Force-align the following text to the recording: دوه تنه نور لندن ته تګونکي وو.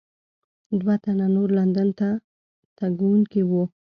دوه 0.79 0.95
تنه 1.03 1.27
نور 1.35 1.49
لندن 1.57 1.89
ته 1.99 2.09
تګونکي 2.77 3.41
وو. 3.49 3.63